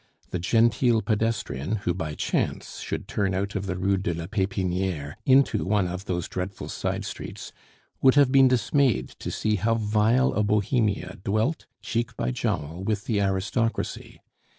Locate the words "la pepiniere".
4.15-5.15